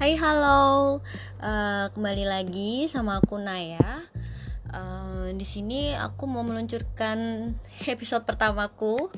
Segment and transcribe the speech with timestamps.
[0.00, 1.04] Hai halo,
[1.44, 4.00] uh, kembali lagi sama aku Naya.
[4.72, 7.52] Uh, di sini aku mau meluncurkan
[7.84, 9.12] episode pertamaku,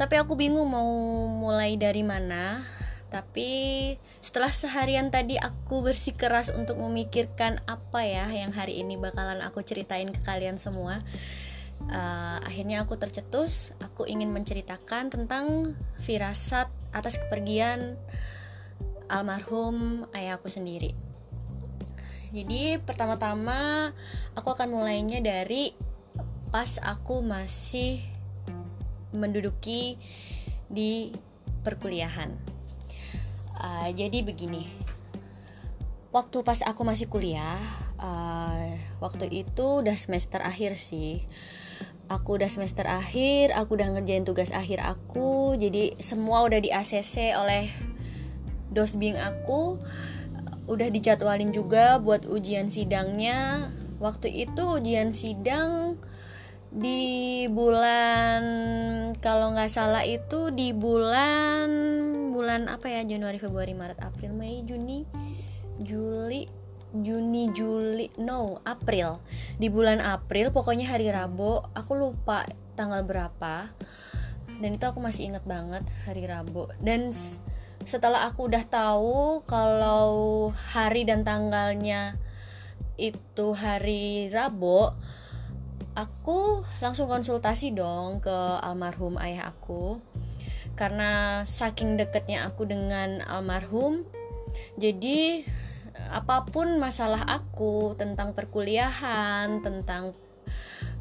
[0.00, 0.88] tapi aku bingung mau
[1.28, 2.64] mulai dari mana.
[3.12, 3.92] Tapi
[4.24, 10.08] setelah seharian tadi aku bersikeras untuk memikirkan apa ya yang hari ini bakalan aku ceritain
[10.08, 11.04] ke kalian semua.
[11.92, 18.00] Uh, akhirnya aku tercetus, aku ingin menceritakan tentang firasat atas kepergian
[19.10, 20.94] almarhum ayahku sendiri.
[22.30, 23.90] Jadi pertama-tama
[24.38, 25.74] aku akan mulainya dari
[26.54, 27.98] pas aku masih
[29.10, 29.98] menduduki
[30.70, 31.10] di
[31.66, 32.30] perkuliahan.
[33.60, 34.70] Uh, jadi begini,
[36.14, 37.58] waktu pas aku masih kuliah,
[37.98, 41.26] uh, waktu itu udah semester akhir sih.
[42.10, 47.38] Aku udah semester akhir, aku udah ngerjain tugas akhir aku, jadi semua udah di ACC
[47.38, 47.70] oleh
[48.70, 49.78] dosbing aku
[50.70, 53.70] udah dijadwalin juga buat ujian sidangnya.
[54.00, 56.00] Waktu itu ujian sidang
[56.70, 58.42] di bulan
[59.18, 61.68] kalau nggak salah itu di bulan
[62.30, 63.02] bulan apa ya?
[63.04, 65.04] Januari Februari Maret April Mei Juni
[65.82, 66.46] Juli
[66.94, 69.22] Juni Juli no April.
[69.58, 73.66] Di bulan April pokoknya hari Rabu aku lupa tanggal berapa.
[74.60, 76.68] Dan itu aku masih inget banget hari Rabu.
[76.82, 77.14] Dan
[77.84, 82.16] setelah aku udah tahu kalau hari dan tanggalnya
[83.00, 84.92] itu hari Rabu
[85.96, 89.98] aku langsung konsultasi dong ke almarhum ayah aku.
[90.78, 94.00] Karena saking deketnya aku dengan almarhum
[94.80, 95.44] jadi
[96.08, 100.16] apa pun masalah aku tentang perkuliahan tentang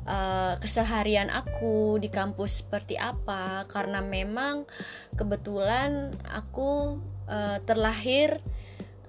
[0.09, 3.69] uh, keseharian aku di kampus seperti apa.
[3.69, 4.65] Karena memang
[5.13, 6.97] kebetulan aku
[7.29, 8.41] uh, terlahir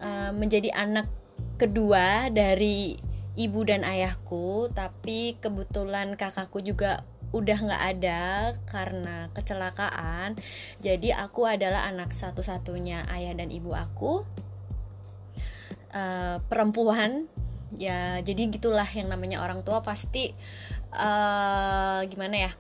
[0.05, 1.09] uh, menjadi anak
[1.57, 3.01] kedua dari
[3.41, 4.69] ibu dan ayahku.
[4.77, 8.23] Tapi kebetulan kakakku juga udah nggak ada
[8.67, 10.35] karena kecelakaan.
[10.83, 14.27] Jadi aku adalah anak satu-satunya ayah dan ibu aku.
[15.91, 17.27] Uh, perempuan.
[17.79, 19.79] Ya jadi gitulah yang namanya orang tua.
[19.87, 20.35] Pasti
[20.95, 22.53] uh, gimana ya?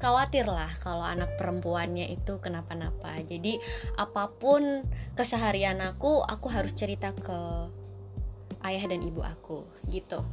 [0.00, 3.20] Khawatir lah kalau anak perempuannya itu kenapa-napa.
[3.20, 3.60] Jadi
[4.00, 7.68] apa pun keseharian aku aku harus cerita ke
[8.64, 10.24] ayah dan ibu aku gitu.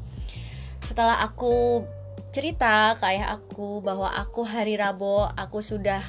[0.80, 1.84] Setelah aku
[2.32, 6.00] cerita ke ayah aku bahwa aku hari Rabu aku sudah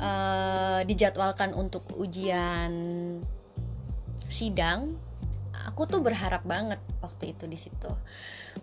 [0.00, 2.72] uh, dijadwalkan untuk ujian
[4.32, 4.96] sidang
[5.68, 7.92] aku tuh berharap banget waktu itu di situ.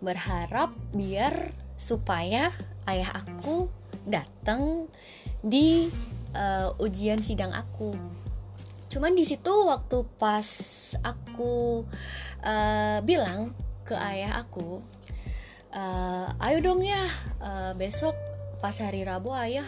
[0.01, 2.51] Berharap biar supaya
[2.91, 3.71] ayah aku
[4.03, 4.91] datang
[5.39, 5.87] di
[6.35, 7.95] uh, ujian sidang aku.
[8.91, 10.43] Cuman di situ waktu pas
[10.99, 11.87] aku
[12.43, 13.55] uh, bilang
[13.87, 14.83] ke ayah aku
[15.73, 17.01] uh, ayo dong ya
[17.41, 18.17] uh, besok
[18.59, 19.65] pas hari Rabu ayah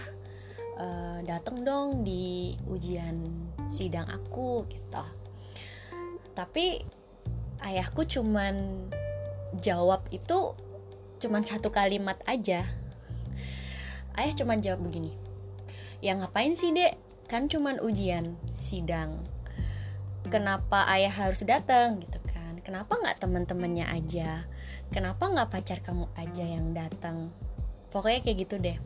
[0.78, 3.24] uh, datang dong di ujian
[3.72, 5.06] sidang aku gitu.
[6.36, 6.82] Tapi
[7.62, 8.88] ayahku cuman
[9.62, 10.56] jawab itu
[11.22, 12.66] cuman satu kalimat aja.
[14.18, 15.32] Ayah cuman jawab begini
[16.02, 16.98] ya ngapain sih dek?
[17.30, 19.22] Kan cuman ujian sidang.
[20.28, 22.58] Kenapa ayah harus datang gitu kan.
[22.66, 24.50] Kenapa nggak teman-temannya aja?
[24.92, 27.32] Kenapa nggak pacar kamu aja yang datang
[27.94, 28.78] pokoknya kayak gitu deh.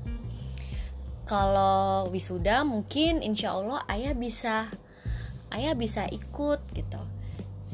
[1.26, 4.70] Kalau wisuda mungkin insya Allah ayah bisa
[5.50, 7.02] ayah bisa ikut gitu.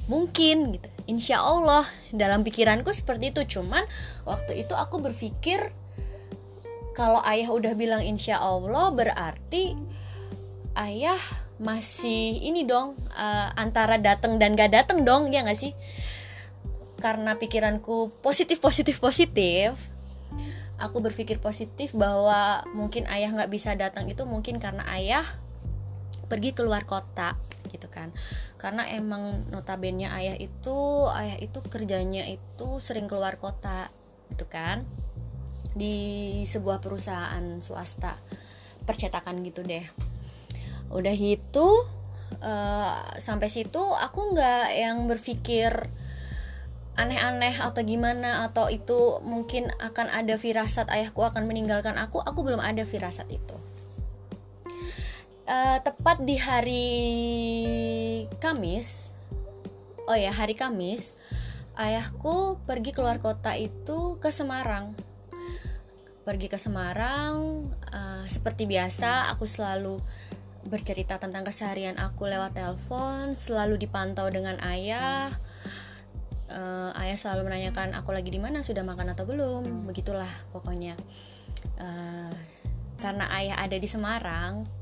[0.08, 1.84] Mungkin gitu insya Allah
[2.16, 3.60] dalam pikiranku seperti itu.
[3.60, 3.84] Cuman
[4.24, 5.76] waktu itu aku berpikir
[6.96, 9.76] kalau ayah udah bilang insya Allah berarti
[10.80, 11.20] ayah
[11.60, 15.76] masih ini dong uh, antara dateng dan gak dateng dong ya gak sih?
[17.04, 19.76] Karena pikiranku positif positif positif
[20.82, 25.22] aku berpikir positif bahwa mungkin ayah nggak bisa datang itu mungkin karena ayah
[26.32, 27.36] pergi keluar kota
[27.68, 28.16] gitu kan.
[28.56, 33.92] Karena emang notabene ayah itu ayah itu kerjanya itu sering keluar kota
[34.32, 34.88] gitu kan.
[35.76, 38.16] Di sebuah perusahaan swasta
[38.88, 39.84] percetakan gitu deh.
[40.88, 41.68] Udah itu
[42.40, 45.92] uh, sampai situ aku nggak yang berpikir
[47.00, 52.60] aneh-aneh atau gimana atau itu mungkin akan ada firasat ayahku akan meninggalkan aku aku belum
[52.60, 53.56] ada firasat itu
[55.52, 56.88] uh, tepat di hari
[58.40, 59.12] Kamis.
[60.08, 61.14] Oh ya hari Kamis
[61.76, 64.96] ayahku pergi keluar kota itu ke Semarang.
[66.24, 70.00] Pergi ke Semarang uh, seperti biasa aku selalu
[70.62, 75.34] bercerita tentang keseharian aku lewat telepon selalu dipantau dengan ayah.
[76.52, 78.60] Uh, ayah selalu menanyakan aku lagi di mana?
[78.60, 79.88] Sudah makan atau belum?
[79.88, 81.00] Begitulah pokoknya.
[81.80, 82.32] Uh,
[83.02, 84.81] karena ayah ada di Semarang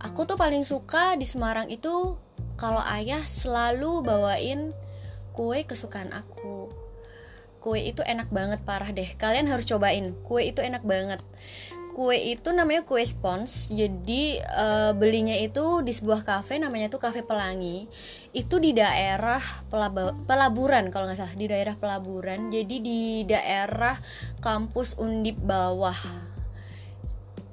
[0.00, 2.16] aku tuh paling suka di Semarang itu
[2.56, 4.72] kalau ayah selalu bawain
[5.36, 6.72] kue kesukaan aku.
[7.60, 9.08] Kue itu enak banget parah deh.
[9.20, 10.16] Kalian harus cobain.
[10.24, 11.20] Kue itu enak banget.
[11.92, 13.68] Kue itu namanya kue spons.
[13.68, 17.84] Jadi uh, belinya itu di sebuah kafe namanya tuh kafe pelangi.
[18.32, 21.36] Itu di daerah Pelab pelaburan kalau nggak salah.
[21.36, 22.48] Di daerah pelaburan.
[22.48, 24.00] Jadi di daerah
[24.40, 25.96] kampus undip bawah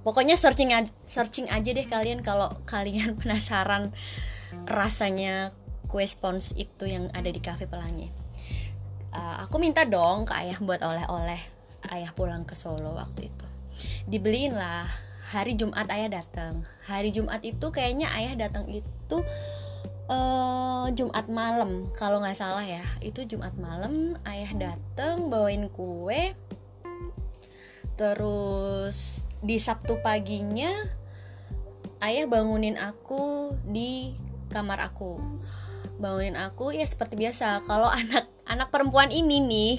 [0.07, 0.71] pokoknya searching
[1.03, 3.91] searching aja deh kalian kalau kalian penasaran
[4.63, 5.51] rasanya
[5.91, 8.07] kue spons itu yang ada di kafe pelangi.
[9.11, 11.39] Uh, aku minta dong ke ayah buat oleh-oleh
[11.91, 13.47] ayah pulang ke Solo waktu itu.
[14.07, 14.87] Dibeliin lah
[15.35, 19.17] hari Jumat ayah datang hari Jumat itu kayaknya ayah datang itu
[20.07, 21.91] uh, Jumat malam.
[21.95, 26.35] Kalau nggak salah ya itu Jumat malam ayah datang bawain kue.
[27.97, 30.73] Terus di Sabtu paginya
[32.01, 34.13] ayah bangunin aku di
[34.49, 35.21] kamar aku.
[35.97, 37.61] Bangunin aku ya seperti biasa.
[37.65, 39.75] Kalau anak anak perempuan ini nih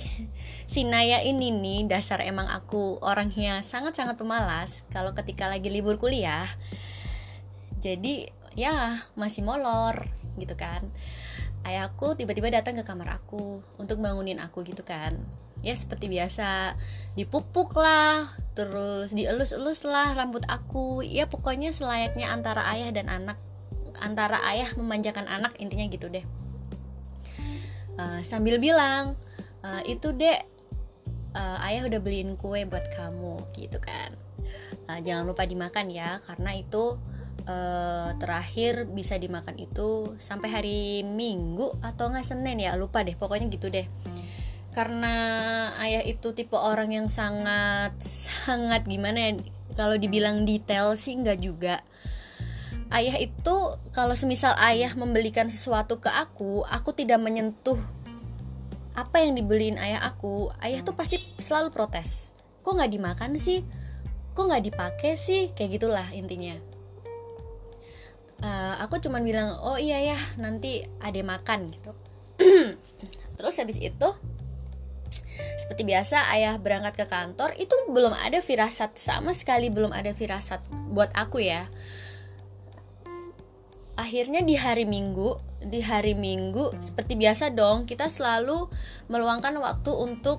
[0.68, 6.46] si Naya ini nih dasar emang aku orangnya sangat-sangat pemalas kalau ketika lagi libur kuliah.
[7.78, 8.26] Jadi
[8.58, 10.06] ya masih molor
[10.38, 10.86] gitu kan.
[11.66, 15.18] Ayahku tiba-tiba datang ke kamar aku untuk bangunin aku gitu kan
[15.62, 16.78] ya seperti biasa.
[17.18, 21.02] Dipuk-puk lah terus dielus-elus lah rambut aku.
[21.02, 23.38] Ya pokoknya selayaknya antara ayah dan anak
[23.98, 26.22] antara ayah memanjakan anak intinya gitu deh.
[27.98, 29.18] Uh, sambil bilang
[29.66, 30.46] uh, itu dek
[31.34, 34.14] uh, ayah udah beliin kue buat kamu gitu kan.
[34.86, 36.94] Uh, jangan lupa dimakan ya karena itu
[37.50, 43.18] uh, terakhir bisa dimakan itu sampai hari minggu atau nggak senin ya lupa deh.
[43.18, 43.90] Pokoknya gitu deh
[44.78, 45.14] karena
[45.82, 47.98] ayah itu tipe orang yang sangat
[48.46, 49.32] sangat gimana ya
[49.74, 51.82] kalau dibilang detail sih nggak juga.
[52.94, 53.56] Ayah itu
[53.90, 57.82] kalau semisal ayah membelikan sesuatu ke aku aku tidak menyentuh
[58.94, 62.30] apa yang dibeliin ayah aku ayah tuh pasti selalu protes.
[62.62, 63.66] Kok nggak dimakan sih?
[64.38, 65.50] Kok nggak dipakai sih?
[65.58, 66.54] Kayak gitulah intinya.
[68.38, 71.90] Uh, aku cuman bilang oh iya ya nanti ada makan gitu.
[73.42, 74.10] Terus habis itu
[75.60, 78.96] seperti biasa ayah berangkat ke kantor itu belum ada firasat.
[78.98, 81.66] Sama sekali belum ada firasat buat aku ya.
[83.98, 88.70] Akhirnya di hari Minggu di hari Minggu seperti biasa dong kita selalu
[89.10, 90.38] meluangkan waktu untuk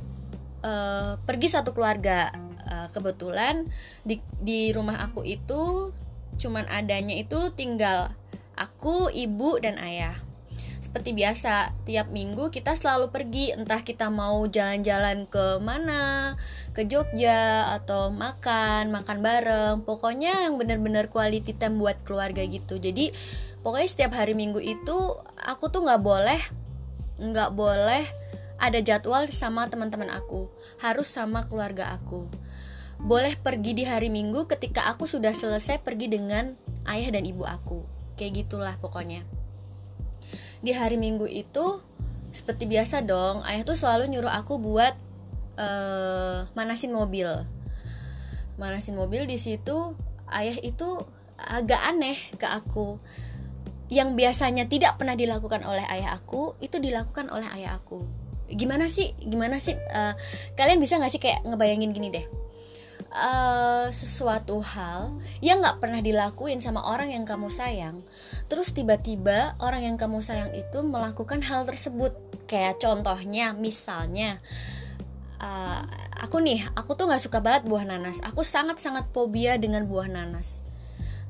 [0.64, 2.32] uh, pergi satu keluarga.
[2.70, 3.66] Uh, kebetulan
[4.06, 5.90] di di rumah aku itu
[6.38, 8.14] cuman adanya itu tinggal
[8.54, 10.14] aku ibu dan ayah
[10.80, 13.52] seperti biasa tiap minggu kita selalu pergi.
[13.52, 16.34] Entah kita mau jalan-jalan ke mana
[16.72, 19.76] ke Jogja atau makan makan bareng.
[19.84, 22.80] Pokoknya yang benar-benar quality time buat keluarga gitu.
[22.80, 23.12] Jadi
[23.60, 24.98] pokoknya setiap hari minggu itu
[25.36, 26.42] aku tuh nggak boleh
[27.20, 28.08] nggak boleh
[28.56, 30.48] ada jadwal sama teman-teman aku.
[30.80, 32.32] Harus sama keluarga aku.
[33.00, 36.56] Boleh pergi di hari minggu ketika aku sudah selesai pergi dengan
[36.88, 37.84] ayah dan ibu aku.
[38.20, 39.39] Kayak gitulah pokoknya
[40.60, 41.80] di hari minggu itu
[42.30, 44.94] seperti biasa dong ayah tuh selalu nyuruh aku buat
[45.58, 47.28] uh, manasin mobil.
[48.60, 49.96] Manasin mobil di situ
[50.30, 51.00] ayah itu
[51.40, 53.00] agak aneh ke aku.
[53.90, 58.06] Yang biasanya tidak pernah dilakukan oleh ayah aku itu dilakukan oleh ayah aku.
[58.50, 59.18] Gimana sih?
[59.18, 59.74] Gimana sih?
[59.90, 60.14] Uh,
[60.54, 62.49] kalian bisa nggak sih kayak ngebayangin gini deh
[63.14, 68.02] uh, sesuatu hal yang nggak pernah dilakuin sama orang yang kamu sayang.
[68.48, 72.14] Terus tiba-tiba orang yang kamu sayang itu melakukan hal tersebut.
[72.50, 74.42] Kayak contohnya misalnya
[75.42, 75.86] uh,
[76.18, 78.22] aku nih aku tuh nggak suka banget buah nanas.
[78.26, 80.62] Aku sangat sangat fobia dengan buah nanas.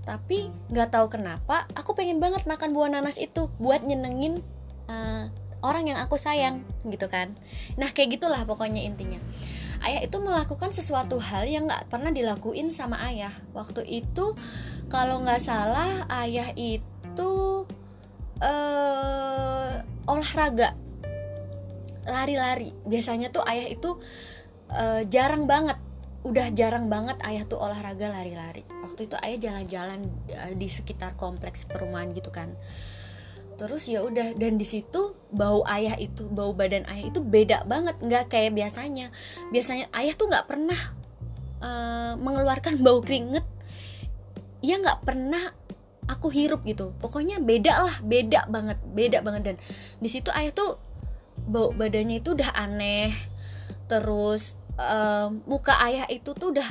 [0.03, 4.41] Tapi nggak tahu kenapa aku pengen banget makan buah nanas itu buat nyenengin
[4.87, 5.27] uh,
[5.59, 7.35] orang yang aku sayang gitu kan.
[7.75, 9.19] Nah kayak gitulah pokoknya intinya
[9.85, 13.31] ayah itu melakukan sesuatu hal yang nggak pernah dilakuin sama ayah.
[13.51, 14.35] Waktu itu
[14.91, 17.33] kalau nggak salah ayah itu
[18.41, 19.73] uh,
[20.07, 20.75] olahraga.
[22.09, 22.73] Lari-lari.
[22.87, 23.99] Biasanya tuh ayah itu
[24.71, 25.77] uh, jarang banget.
[26.23, 28.63] Udah jarang banget ayah tuh olahraga lari-lari.
[28.83, 32.55] Waktu itu ayah jalan-jalan uh, di sekitar kompleks perumahan gitu kan.
[33.59, 37.95] Terus ya udah dan di situ bau ayah itu bau badan ayah itu beda banget
[38.01, 39.13] nggak kayak biasanya.
[39.53, 40.79] Biasanya ayah tuh nggak pernah
[41.61, 43.45] uh, mengeluarkan bau keringet.
[44.65, 45.53] Ia nggak pernah
[46.09, 46.91] aku hirup gitu.
[46.97, 49.41] Pokoknya beda lah beda banget beda banget.
[49.53, 49.55] Dan
[50.01, 50.81] di situ ayah tuh
[51.45, 53.13] bau badannya itu udah aneh.
[53.85, 56.69] Terus um, muka ayah itu tuh udah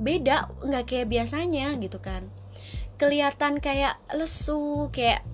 [0.00, 2.32] beda nggak kayak biasanya gitu kan.
[2.96, 5.24] Kelihatan kayak lesu kayak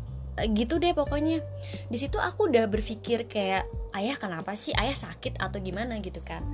[0.44, 1.40] gitu deh pokoknya.
[1.88, 3.64] Di situ aku udah berpikir kayak
[3.96, 4.76] ayah kenapa sih?
[4.76, 5.96] Ayah sakit atau gimana?
[6.04, 6.44] gitu kan.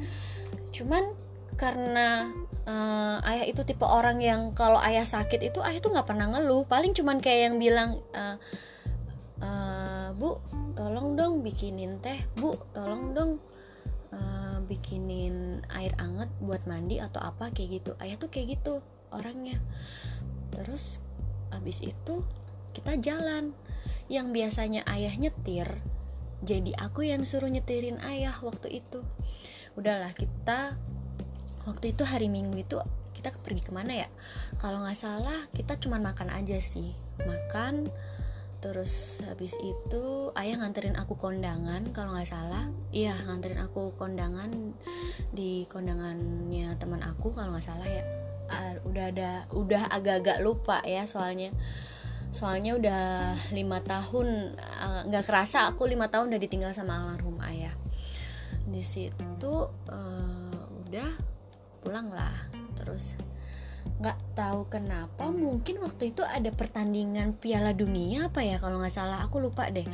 [0.70, 1.18] Cuman
[1.58, 2.32] karena
[2.64, 6.64] uh, ayah itu tipe orang yang kalau ayah sakit itu ayah tuh nggak pernah ngeluh.
[6.64, 8.36] Paling cuman kayak yang bilang uh,
[9.42, 10.38] uh, bu
[10.78, 12.18] tolong dong bikinin teh.
[12.38, 13.30] Bu tolong dong
[14.14, 17.92] uh, bikinin air anget buat mandi atau apa kayak gitu.
[17.98, 18.80] Ayah tuh kayak gitu
[19.12, 19.60] orangnya.
[20.54, 21.02] Terus
[21.52, 22.24] abis itu
[22.72, 23.52] kita jalan
[24.10, 25.82] yang biasanya ayah nyetir
[26.42, 29.06] jadi aku yang suruh nyetirin ayah waktu itu.
[29.78, 30.74] Udahlah kita
[31.70, 32.82] waktu itu hari minggu itu
[33.14, 34.08] kita pergi ke mana ya?
[34.58, 36.98] Kalau nggak salah kita cuma makan aja sih.
[37.22, 37.86] Makan
[38.58, 42.66] terus habis itu ayah nganterin aku kondangan kalau nggak salah.
[42.90, 44.50] Iya nganterin aku kondangan
[45.30, 48.02] di kondangannya teman aku kalau nggak salah ya.
[48.50, 51.54] Uh, udah ada udah agak-agak lupa ya soalnya
[52.32, 53.04] soalnya udah
[53.52, 57.76] lima tahun ah, nggak uh, kerasa aku lima tahun udah ditinggal sama almarhum ayah.
[58.66, 61.10] Di situ uh, udah
[61.84, 62.34] pulang lah.
[62.74, 63.12] Terus
[64.00, 69.20] nggak tahu kenapa mungkin waktu itu ada pertandingan Piala Dunia apa ya kalau nggak salah.
[69.28, 69.84] Aku lupa deh.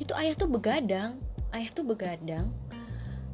[0.00, 1.20] Itu ayah tuh begadang
[1.54, 2.50] ayah tuh begadang.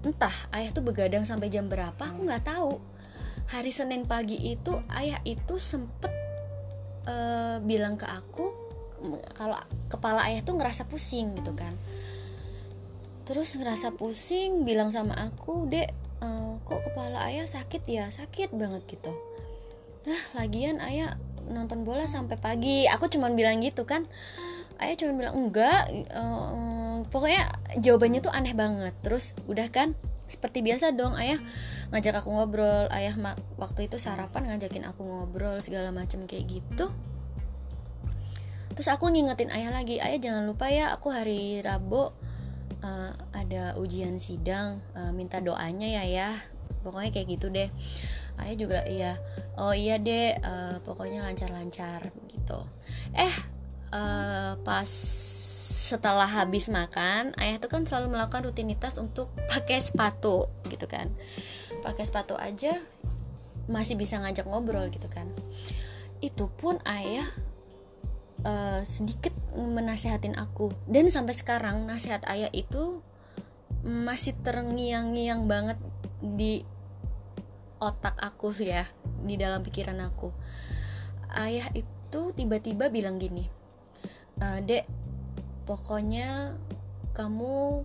[0.04, 2.76] Entah ayah tuh begadang sampai jam berapa aku nggak tahu.
[3.50, 6.12] Hari Senin pagi itu ayah itu sempet
[7.10, 8.70] uh, bilang ke aku
[9.34, 9.56] kalau
[9.88, 11.72] kepala ayah tuh ngerasa pusing gitu kan.
[13.24, 15.90] Terus ngerasa pusing bilang sama aku dek
[16.22, 18.06] uh, kok kepala ayah sakit ya?
[18.12, 19.10] Sakit banget gitu.
[20.06, 21.16] Nah lagian ayah
[21.48, 22.86] nonton bola sampai pagi.
[22.86, 24.06] Aku cuman bilang gitu kan.
[24.80, 28.92] Ayah cuma bilang enggak uh, pokoknya jawabannya tuh aneh banget.
[29.00, 29.96] Terus udah kan
[30.30, 31.42] seperti biasa dong ayah
[31.90, 32.86] ngajak aku ngobrol.
[32.94, 33.18] Ayah
[33.58, 36.86] waktu itu sarapan ngajakin aku ngobrol segala macam kayak gitu.
[38.70, 42.14] Terus aku ngingetin ayah lagi ayah jangan lupa ya aku hari Rabu
[42.80, 46.30] uh, ada ujian sidang uh, minta doanya ya ya
[46.86, 47.68] pokoknya kayak gitu deh.
[48.40, 49.18] Ayah juga iya.
[49.60, 52.64] Oh iya deh uh, pokoknya lancar-lancar gitu.
[53.12, 53.34] Eh
[53.92, 54.88] uh, pas
[55.90, 61.10] setelah habis makan ayah tuh kan selalu melakukan rutinitas untuk pakai sepatu gitu kan.
[61.82, 62.78] Pakai sepatu aja
[63.66, 65.26] masih bisa ngajak ngobrol gitu kan.
[66.22, 67.26] Itu pun ayah
[68.46, 70.70] uh, sedikit menasehatin aku.
[70.86, 73.02] Dan sampai sekarang nasihat ayah itu
[73.82, 75.80] masih terngiang-ngiang banget
[76.22, 76.62] di
[77.80, 78.86] otak aku sih ya
[79.26, 80.30] di dalam pikiran aku.
[81.34, 83.60] Ayah itu tiba-tiba bilang gini
[84.40, 84.84] e, dek
[85.64, 86.56] pokoknya
[87.16, 87.84] kamu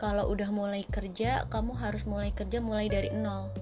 [0.00, 3.52] kalau udah mulai kerja kamu harus mulai kerja mulai dari nol.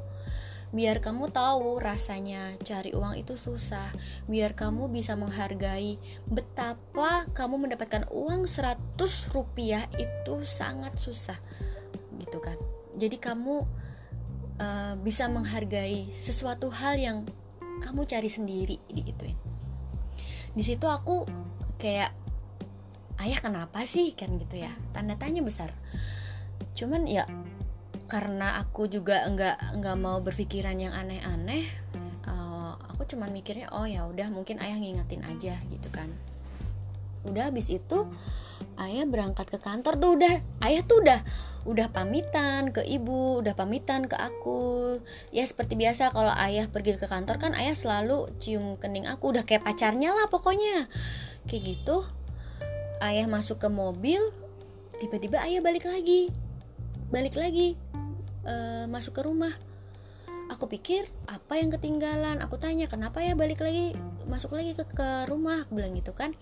[0.71, 3.91] Biar kamu tahu rasanya cari uang itu susah.
[4.31, 5.99] Biar kamu bisa menghargai
[6.31, 8.79] betapa kamu mendapatkan uang 100
[9.35, 11.37] rupiah itu sangat susah
[12.23, 12.55] gitu kan?
[12.95, 13.67] Jadi kamu
[14.63, 17.27] uh, bisa menghargai sesuatu hal yang
[17.83, 19.51] kamu cari sendiri digituin
[20.51, 21.25] di situ aku
[21.79, 22.11] kayak
[23.21, 24.17] ayah kenapa sih?
[24.17, 24.73] Kan gitu ya.
[24.97, 25.71] Tanda tanya besar.
[26.75, 27.29] Cuman ya
[28.11, 31.63] karena aku juga nggak nggak mau berpikiran yang aneh-aneh
[32.27, 36.11] uh, aku cuman mikirnya oh ya udah mungkin ayah ngingetin aja gitu kan.
[37.23, 38.09] Udah habis itu
[38.81, 40.35] ayah berangkat ke kantor tuh udah
[40.67, 41.21] ayah tuh udah
[41.69, 44.99] udah pamitan ke ibu udah pamitan ke aku.
[45.31, 49.37] Ya seperti biasa kalau ayah pergi ke kantor kan ayah selalu cium kening aku.
[49.37, 50.91] Udah kayak pacarnya lah pokoknya.
[51.47, 52.03] Kayak gitu
[53.01, 54.21] ayah masuk ke mobil
[55.01, 56.29] tiba-tiba ayah balik lagi.
[57.09, 57.75] Balik lagi
[58.45, 59.53] uh, masuk ke rumah.
[60.51, 62.43] Aku pikir apa yang ketinggalan?
[62.43, 63.95] Aku tanya kenapa ya balik lagi
[64.27, 65.65] masuk lagi ke, ke rumah?
[65.65, 66.37] Aku bilang gitu kan.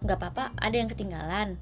[0.00, 1.60] Nggak apa-apa ada yang ketinggalan.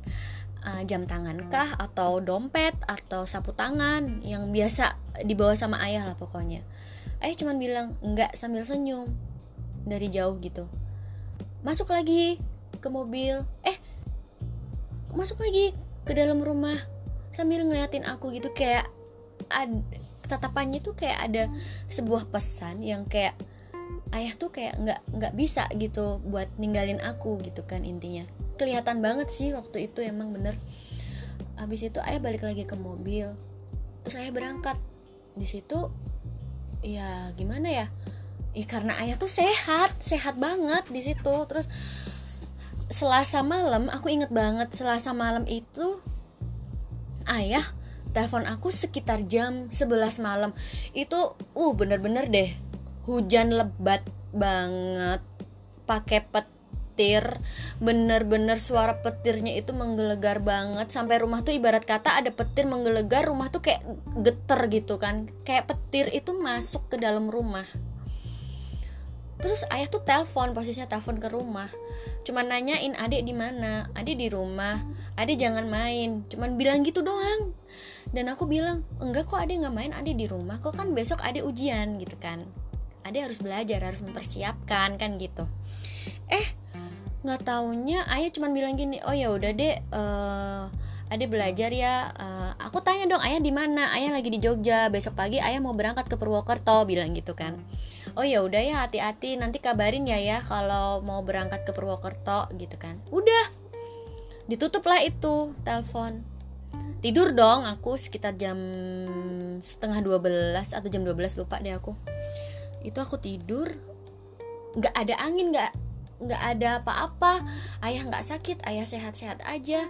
[0.67, 6.17] Uh, jam tangan kah atau dompet atau sapu tangan yang biasa dibawa sama ayah lah
[6.19, 6.67] pokoknya.
[7.23, 9.11] Ayah cuman bilang enggak sambil senyum.
[9.87, 10.69] Dari jauh gitu.
[11.63, 12.39] Masuk lagi
[12.79, 13.41] ke mobil.
[13.65, 13.79] Eh
[15.17, 15.73] masuk lagi
[16.05, 16.77] ke dalam rumah
[17.33, 18.89] sambil ngeliatin aku gitu kayak
[19.51, 19.83] ad,
[20.29, 21.43] tatapannya tuh kayak ada
[21.89, 23.37] sebuah pesan yang kayak
[24.15, 28.25] ayah tuh kayak nggak nggak bisa gitu buat ninggalin aku gitu kan intinya.
[28.57, 30.55] Kelihatan banget sih waktu itu emang bener.
[31.57, 33.33] Habis itu ayah balik lagi ke mobil
[34.07, 34.79] terus ayah berangkat.
[35.35, 35.91] Di situ
[36.85, 37.87] ya gimana ya?
[38.57, 41.37] Ya karena ayah tuh sehat sehat banget di situ.
[41.51, 41.67] Terus
[42.97, 46.01] Selasa malam aku inget banget Selasa malam itu
[47.29, 47.61] ayah
[48.17, 50.57] telepon aku sekitar jam 11 malam.
[50.97, 52.49] Itu uh bener-bener deh
[53.05, 54.01] hujan lebat
[54.33, 55.21] banget
[55.85, 57.37] pakai petir
[57.85, 60.89] bener-bener suara petirnya itu menggelegar banget.
[60.89, 63.85] Sampai rumah tuh ibarat kata ada petir menggelegar rumah tuh kayak
[64.25, 67.69] geter gitu kan kayak petir itu masuk ke dalam rumah
[69.37, 71.69] terus ayah tuh telepon posisinya telepon ke rumah.
[72.25, 73.87] Cuman nanyain adik di mana?
[73.93, 74.81] Adik di rumah.
[75.15, 76.25] Adik jangan main.
[76.27, 77.53] Cuman bilang gitu doang.
[78.11, 79.93] Dan aku bilang enggak kok adik nggak main.
[79.93, 80.75] Adik di rumah kok.
[80.75, 82.43] Kan besok adik ujian gitu kan.
[83.05, 85.45] Adik harus belajar harus mempersiapkan kan gitu.
[86.33, 86.47] Eh
[87.27, 90.71] nggak taunya ayah cuman bilang gini oh ya udah deh uh,
[91.13, 92.09] adik belajar ya.
[92.17, 93.93] Uh, aku tanya dong ayah di mana?
[93.93, 94.89] Ayah lagi di Jogja.
[94.89, 97.61] Besok pagi ayah mau berangkat ke Purwokerto bilang gitu kan
[98.17, 99.37] oh ya udah ya hati-hati.
[99.37, 102.99] Nanti kabarin ya ya kalau mau berangkat ke Purwokerto gitu kan.
[103.13, 103.53] Udah.
[104.49, 106.25] Ditutup lah itu telepon.
[107.05, 108.57] Tidur dong aku sekitar jam
[109.63, 111.93] setengah 12 atau jam 12 lupa deh aku.
[112.83, 113.69] Itu aku tidur.
[114.75, 115.73] Nggak ada angin nggak
[116.25, 117.45] nggak ada apa-apa.
[117.85, 119.85] Ayah nggak sakit ayah sehat-sehat aja.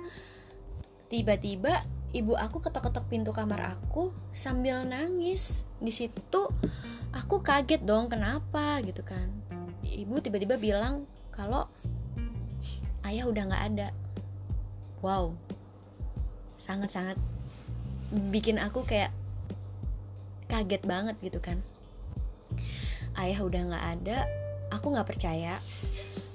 [1.07, 5.67] Tiba-tiba ibu aku ketok-ketok pintu kamar aku sambil nangis.
[5.81, 6.43] Di situ
[7.11, 9.33] aku kaget dong kenapa gitu kan.
[9.83, 11.67] Ibu tiba-tiba bilang kalau
[13.07, 13.89] ayah udah nggak ada.
[15.01, 15.35] Wow
[16.67, 17.15] sangat-sangat
[18.35, 19.15] bikin aku kayak
[20.51, 21.63] kaget banget gitu kan.
[23.15, 24.19] Ayah udah nggak ada
[24.75, 25.63] aku nggak percaya.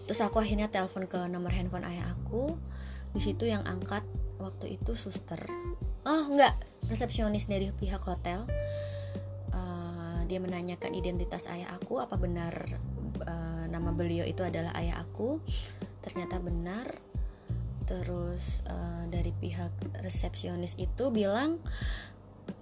[0.07, 2.55] Terus aku akhirnya telepon ke nomor handphone ayah aku.
[3.11, 4.07] Di situ yang angkat
[4.41, 5.39] waktu itu suster
[6.09, 6.57] oh nggak
[6.89, 8.49] resepsionis dari pihak hotel.
[10.31, 12.55] Dia menanyakan identitas ayah aku apa benar
[13.27, 15.43] uh, nama beliau itu adalah ayah aku?
[15.99, 16.87] Ternyata benar.
[17.83, 21.59] Terus uh, dari pihak resepsionis itu bilang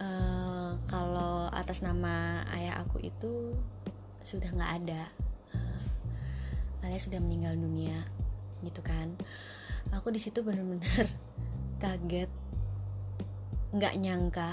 [0.02, 3.54] uh, kalau atas nama ayah aku itu
[4.26, 5.06] sudah nggak ada.
[5.54, 8.02] Uh, alias sudah meninggal dunia
[8.66, 9.14] gitu kan.
[9.94, 11.06] Aku di situ bener-bener
[11.80, 12.28] kaget
[13.72, 14.52] nggak nyangka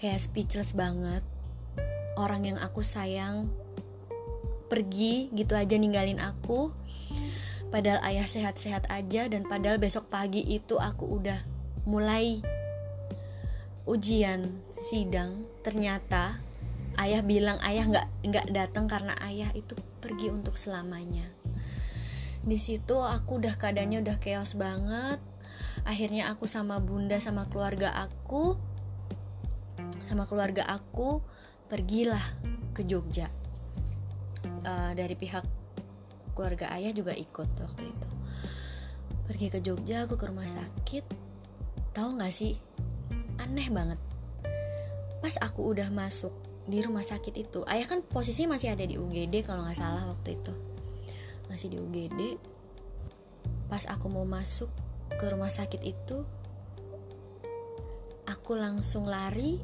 [0.00, 1.20] kayak speechless banget.
[2.16, 3.52] Orang yang aku sayang
[4.72, 6.72] pergi gitu aja ninggalin aku.
[7.70, 11.38] Padahal ayah sehat-sehat aja dan padahal besok pagi itu aku udah
[11.86, 12.42] mulai
[13.86, 15.46] ujian sidang.
[15.62, 16.40] Ternyata
[16.98, 21.28] ayah bilang ayah nggak nggak datang karena ayah itu pergi untuk selamanya.
[22.40, 25.20] Di situ aku udah keadaannya udah chaos banget
[25.84, 28.58] akhirnya aku sama bunda sama keluarga aku
[30.04, 31.22] sama keluarga aku
[31.70, 32.22] pergilah
[32.74, 33.30] ke Jogja.
[34.60, 35.46] Uh, dari pihak
[36.34, 38.08] keluarga ayah juga ikut waktu itu.
[39.30, 41.06] Pergi ke Jogja aku ke rumah sakit.
[41.94, 42.58] Tahu nggak sih?
[43.38, 44.02] Aneh banget.
[45.22, 46.34] Pas aku udah masuk
[46.66, 50.34] di rumah sakit itu ayah kan posisinya masih ada di UGD kalau nggak salah waktu
[50.34, 50.52] itu.
[51.46, 52.20] Masih di UGD
[53.70, 54.66] pas aku mau masuk
[55.18, 56.22] ke rumah sakit itu
[58.30, 59.58] aku langsung lari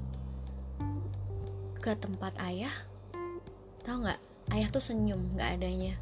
[1.79, 2.71] ke tempat ayah.
[3.87, 4.21] Tahu nggak?
[4.51, 5.95] Ayah tuh senyum nggak adanya.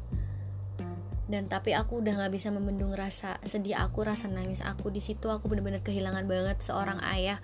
[1.25, 4.89] Dan tapi aku udah nggak bisa membendung rasa sedih aku rasa nangis aku.
[4.89, 7.37] Di situ aku bener-bener kehilangan banget seorang ayah.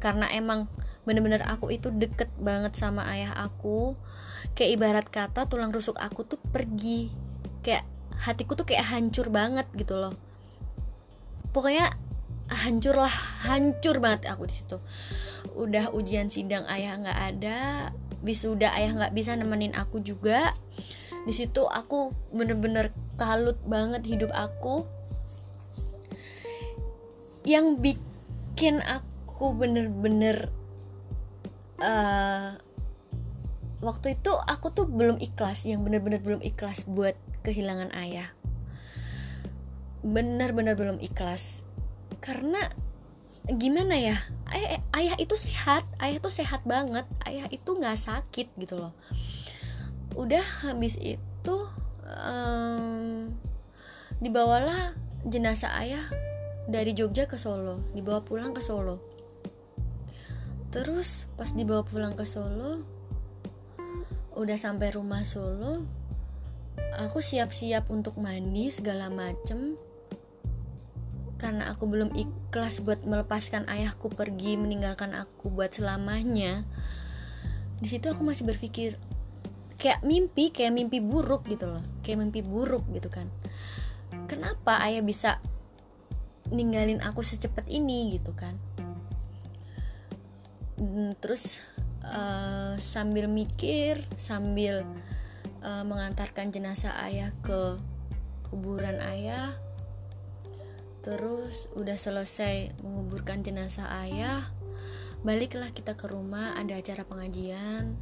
[0.00, 0.68] Karena emang
[1.04, 3.96] bener-bener aku itu deket banget sama ayah aku.
[4.56, 7.12] Kayak ibarat kata tulang rusuk aku tuh pergi.
[7.60, 7.84] Kayak
[8.20, 10.23] hatiku tuh kayak hancur banget gitu loh
[11.54, 11.94] pokoknya
[12.50, 13.14] hancur lah
[13.46, 14.76] hancur banget aku di situ.
[15.54, 17.58] Udah ujian sidang ayah nggak ada
[18.26, 20.50] wisuda ayah nggak bisa nemenin aku juga.
[21.24, 24.84] Di situ aku bener-bener kalut banget hidup aku.
[27.46, 30.50] Yang bikin aku bener-bener
[31.80, 32.56] uh,
[33.84, 37.14] waktu itu aku tuh belum ikhlas yang bener-bener belum ikhlas buat
[37.44, 38.32] kehilangan ayah
[40.04, 41.64] bener-bener belum ikhlas.
[42.20, 42.60] Karena
[43.48, 44.16] gimana ya?
[44.52, 48.92] Ayah, ayah itu sehat ayah tuh sehat banget ayah itu nggak sakit gitu loh.
[50.14, 51.56] Udah habis itu
[52.04, 53.32] um,
[54.20, 54.92] dibawalah
[55.24, 56.04] jenazah ayah
[56.68, 59.00] dari Jogja ke Solo dibawa pulang ke Solo.
[60.68, 62.84] Terus pas dibawa pulang ke Solo
[64.34, 65.86] udah sampai rumah Solo
[66.98, 69.78] aku siap-siap untuk mandi segala macem
[71.44, 76.64] karena aku belum ikhlas buat melepaskan ayahku pergi meninggalkan aku buat selamanya
[77.84, 78.96] di situ aku masih berpikir
[79.76, 81.84] kayak mimpi kayak mimpi buruk gitu loh.
[82.00, 83.28] Kayak mimpi buruk gitu kan.
[84.30, 85.42] Kenapa ayah bisa
[86.48, 88.56] ninggalin aku secepat ini gitu kan?
[90.80, 91.60] Hmm, terus
[92.08, 94.88] uh, sambil mikir sambil
[95.60, 97.78] uh, mengantarkan jenazah ayah ke
[98.48, 99.52] kuburan ayah
[101.04, 104.40] terus udah selesai menguburkan jenazah ayah
[105.24, 106.56] baliklah kita ke rumah.
[106.56, 107.96] Ada acara pengajian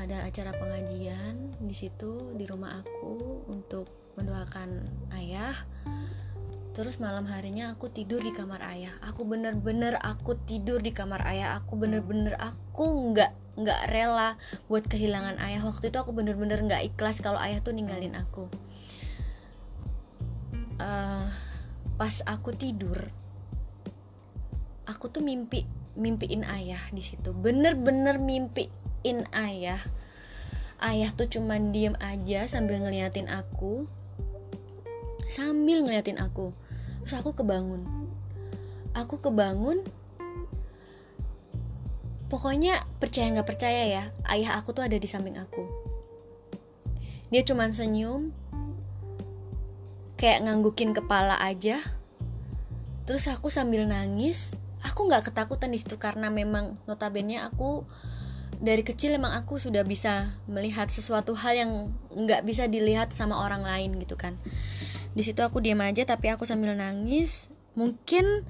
[0.00, 4.82] ada acara pengajian di situ di rumah aku untuk mendoakan
[5.16, 5.52] ayah.
[6.72, 8.96] Terus malam harinya aku tidur di kamar ayah.
[9.04, 11.60] Aku bener-bener aku tidur di kamar ayah.
[11.60, 14.40] Aku bener-bener aku nggak nggak rela
[14.72, 15.60] buat kehilangan ayah.
[15.68, 18.48] Waktu itu aku bener-bener nggak ikhlas kalau ayah tuh ninggalin aku.
[20.80, 21.28] Uh,
[22.02, 22.98] pas aku tidur
[24.90, 25.62] aku tuh mimpi
[25.94, 27.30] mimpiin ayah di situ.
[27.36, 29.78] Bener-bener mimpiin ayah.
[30.82, 33.86] Ayah tuh cuman diem aja sambil ngeliatin aku.
[35.28, 36.50] Sambil ngeliatin aku.
[37.04, 37.86] Terus aku kebangun.
[38.98, 39.86] Aku kebangun.
[42.26, 45.68] Pokoknya percaya nggak percaya ya ayah aku tuh ada di samping aku.
[47.28, 48.32] Dia cuman senyum
[50.22, 51.82] kayak nganggukin kepala aja.
[53.02, 54.54] Terus aku sambil nangis
[54.86, 57.86] aku nggak ketakutan di situ karena memang notabene aku
[58.62, 61.72] dari kecil emang aku sudah bisa melihat sesuatu hal yang
[62.14, 64.38] nggak bisa dilihat sama orang lain gitu kan.
[65.18, 67.50] Di situ aku diam aja tapi aku sambil nangis.
[67.74, 68.46] Mungkin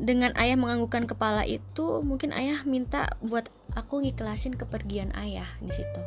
[0.00, 6.00] dengan ayah menganggukkan kepala itu mungkin ayah minta buat aku ngiklasin kepergian ayah di situ.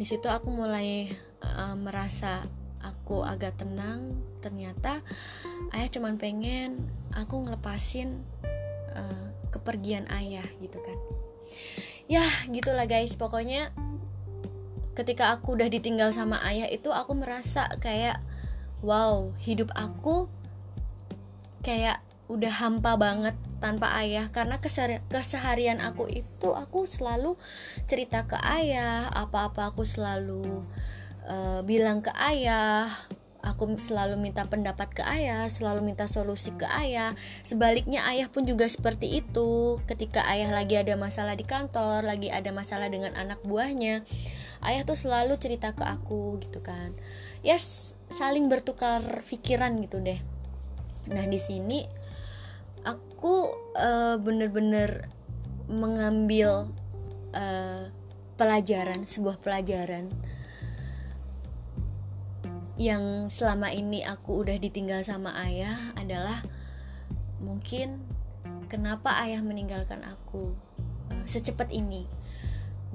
[0.00, 1.12] Di situ aku mulai
[1.44, 2.40] uh, merasa
[2.80, 5.04] aku agak tenang ternyata
[5.76, 8.24] ayah cuman pengen aku ngelepasin
[8.96, 10.98] uh, kepergian ayah gitu kan.
[12.10, 13.70] Ya gitulah guys pokoknya
[14.98, 18.18] ketika aku udah ditinggal sama ayah itu aku merasa kayak
[18.82, 20.26] wow hidup aku
[21.62, 24.30] kayak udah hampa banget tanpa ayah.
[24.30, 24.62] Karena
[25.10, 27.34] keseharian aku itu aku selalu
[27.90, 30.62] cerita ke ayah apa-apa aku selalu
[31.28, 32.88] uh, bilang ke ayah
[33.40, 37.16] aku selalu minta pendapat ke ayah, selalu minta solusi ke ayah.
[37.42, 39.80] Sebaliknya ayah pun juga seperti itu.
[39.88, 44.04] Ketika ayah lagi ada masalah di kantor, lagi ada masalah dengan anak buahnya,
[44.64, 46.92] ayah tuh selalu cerita ke aku gitu kan.
[47.40, 50.20] Ya yes, saling bertukar pikiran gitu deh.
[51.08, 51.88] Nah, di sini
[52.84, 55.08] aku uh, bener-bener
[55.70, 56.68] mengambil
[57.32, 57.88] uh,
[58.36, 60.08] pelajaran, sebuah pelajaran
[62.80, 66.40] yang selama ini aku udah ditinggal sama ayah adalah
[67.36, 68.00] mungkin
[68.72, 70.56] kenapa ayah meninggalkan aku
[71.12, 72.08] uh, secepat ini.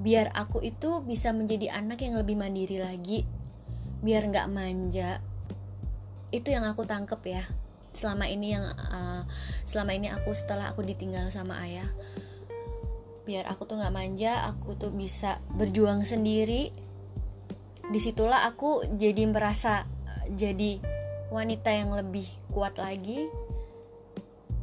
[0.02, 3.22] Biar aku itu bisa menjadi anak yang lebih mandiri lagi
[4.02, 5.22] biar nggak manja.
[6.34, 7.46] Itu yang aku tangkep ya
[7.94, 9.22] selama ini yang uh,
[9.70, 11.86] selama ini aku setelah aku ditinggal sama ayah.
[13.22, 16.85] Biar aku tuh nggak manja aku tuh bisa berjuang sendiri
[17.90, 19.86] di situlah aku jadi merasa
[20.32, 20.82] jadi
[21.30, 23.30] wanita yang lebih kuat lagi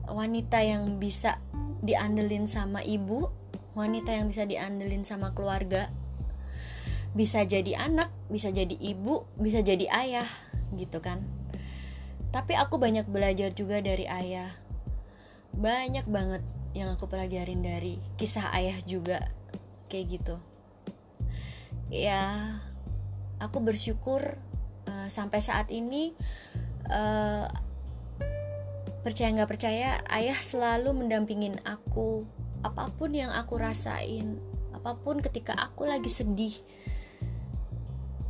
[0.08, 1.40] wanita yang bisa
[1.84, 3.32] diandelin sama ibu
[3.74, 5.90] wanita yang bisa diandelin sama keluarga.
[7.14, 10.30] Bisa jadi anak bisa jadi ibu bisa jadi ayah
[10.74, 11.22] gitu kan.
[12.34, 14.50] Tapi aku banyak belajar juga dari ayah.
[15.54, 16.42] Banyak banget
[16.74, 19.22] yang aku pelajarin dari kisah ayah juga
[19.90, 20.36] kayak gitu.
[21.94, 22.58] Ya
[23.44, 24.40] aku bersyukur
[24.88, 26.16] uh, sampai saat ini
[26.88, 27.46] uh,
[29.04, 32.24] percaya nggak percaya ayah selalu mendampingin aku.
[32.64, 34.40] Apa pun yang aku rasain
[34.72, 36.56] apa pun ketika aku lagi sedih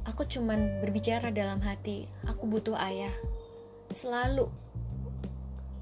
[0.04, 3.12] aku cuman berbicara dalam hati aku butuh ayah.
[3.89, 4.49] Selalu.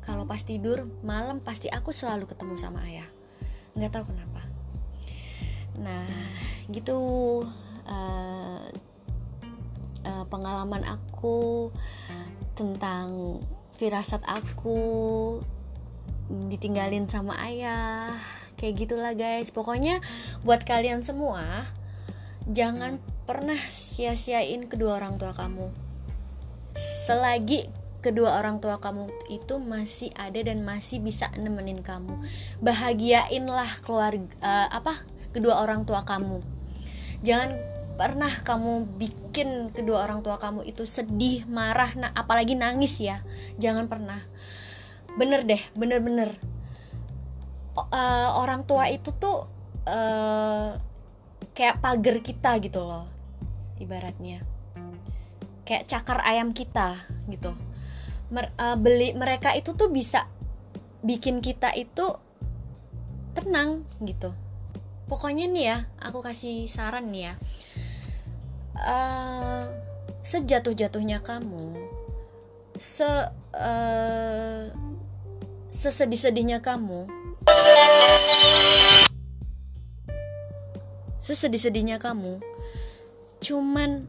[0.01, 3.07] Kalau pas tidur malam pasti aku selalu ketemu sama ayah.
[3.77, 4.41] Nggak tahu kenapa.
[5.79, 6.07] Nah
[6.71, 6.99] gitu
[7.87, 8.65] uh,
[10.05, 11.69] uh, pengalaman aku
[12.53, 13.39] tentang
[13.79, 14.79] firasat aku
[16.51, 18.13] ditinggalin sama ayah
[18.55, 19.49] kayak gitulah guys.
[19.49, 19.99] Pokoknya
[20.45, 21.65] buat kalian semua
[22.49, 25.73] jangan pernah sia-siain kedua orang tua kamu.
[26.77, 27.67] Selagi
[28.01, 32.17] kedua orang tua kamu itu masih ada dan masih bisa nemenin kamu
[32.57, 34.97] bahagiainlah keluarga uh, apa
[35.31, 36.41] kedua orang tua kamu.
[37.21, 37.70] Jangan
[38.01, 43.21] pernah kamu bikin kedua orang tua kamu itu sedih, marah, nah, apalagi nangis ya.
[43.61, 44.17] Jangan pernah.
[45.21, 46.33] Bener deh, bener-bener.
[47.77, 49.45] Uh, orang tua itu tuh
[49.85, 50.73] uh,
[51.53, 53.05] kayak pagar kita gitu loh,
[53.77, 54.41] ibaratnya.
[55.61, 56.99] kayak cakar ayam kita
[57.31, 57.53] gitu
[58.33, 60.27] Mer, uh, beli mereka itu tuh bisa
[60.99, 62.11] bikin kita itu
[63.31, 64.35] tenang gitu
[65.07, 67.33] pokoknya nih ya aku kasih saran nih ya
[68.77, 69.65] uh,
[70.21, 71.75] sejatuh-jatuhnya kamu
[72.77, 73.07] se
[73.57, 74.63] uh,
[75.71, 77.10] sesedih-sedihnya kamu
[81.19, 82.39] sesedih-sedihnya kamu
[83.41, 84.07] cuman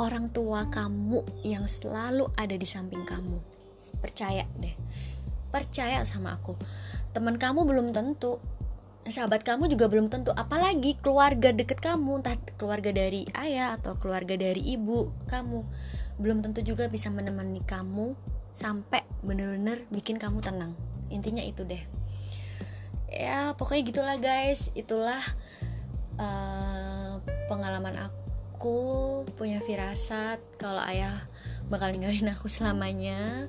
[0.00, 3.36] orang tua kamu yang selalu ada di samping kamu.
[4.00, 4.72] Percaya deh.
[5.52, 6.56] Percaya sama aku.
[7.12, 8.40] Teman kamu belum tentu
[9.08, 14.36] sahabat kamu juga belum tentu apalagi keluarga deket kamu entah keluarga dari ayah atau keluarga
[14.36, 15.64] dari ibu kamu.
[16.20, 18.12] Belum tentu juga bisa menemani kamu
[18.52, 20.76] sampai bener-bener bikin kamu tenang.
[21.08, 21.80] Intinya itu deh.
[23.08, 24.68] Ya pokoknya gitulah guys.
[24.76, 25.22] Itulah
[26.20, 31.24] uh, pengalaman aku punya firasat kalau ayah
[31.72, 33.48] bakal ninggalin aku selamanya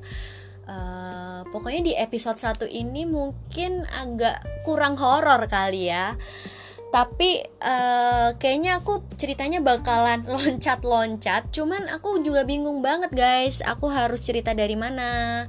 [0.72, 6.16] uh, pokoknya di episode 1 ini mungkin agak kurang horor kali ya.
[6.92, 11.52] Tapi uh, kayaknya aku ceritanya bakalan loncat-loncat.
[11.52, 13.60] Cuman aku juga bingung banget guys.
[13.64, 15.48] Aku harus cerita dari mana.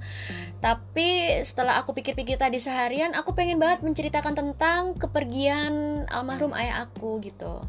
[0.63, 7.19] Tapi setelah aku pikir-pikir tadi seharian aku pengen banget menceritakan tentang kepergian almarhum ayah aku
[7.19, 7.67] gitu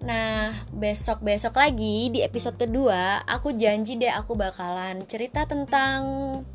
[0.00, 6.00] Nah, besok-besok lagi di episode kedua, aku janji deh aku bakalan cerita tentang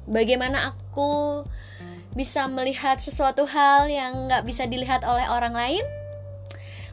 [0.10, 1.45] bagaimana aku
[2.17, 5.86] bisa melihat sesuatu hal yang nggak bisa dilihat oleh orang lain.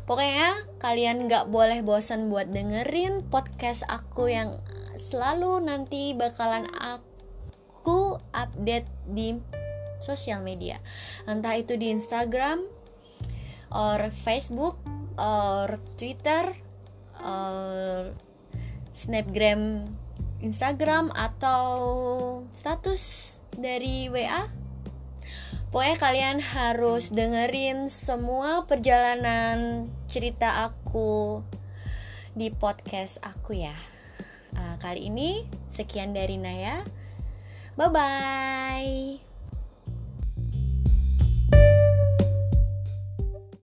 [0.03, 4.59] Pokoknya kalian gak boleh bosan buat dengerin podcast aku yang
[4.99, 9.39] selalu nanti bakalan aku update di
[10.03, 10.83] sosial media.
[11.31, 12.67] Entah itu di Instagram
[13.71, 14.77] or Facebook
[15.19, 16.53] or Twitter
[17.23, 18.13] or
[18.93, 19.89] Snapgram
[20.43, 21.71] Instagram atau
[22.51, 24.63] status dari WA
[25.73, 31.41] Pokoknya kalian harus dengerin semua perjalanan cerita aku
[32.37, 33.73] di podcast aku ya.
[34.53, 36.85] Uh, kali ini sekian dari Naya.
[37.73, 39.32] Bye bye.